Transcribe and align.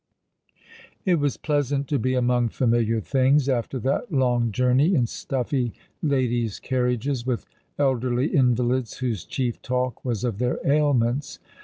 It 1.05 1.19
was 1.19 1.37
pleasant 1.37 1.87
to 1.89 1.99
be 1.99 2.15
among 2.15 2.49
familiar 2.49 2.99
things, 3.01 3.47
after 3.47 3.77
that 3.81 4.11
long 4.11 4.51
journey 4.51 4.95
in 4.95 5.05
stuffy 5.05 5.73
ladies' 6.01 6.57
carriages, 6.59 7.23
with 7.23 7.45
elderly 7.77 8.35
invalids, 8.35 8.97
v/hose 8.97 9.23
chief 9.25 9.61
talk 9.61 10.03
was 10.03 10.23
of 10.23 10.39
their 10.39 10.57
ailments. 10.65 11.37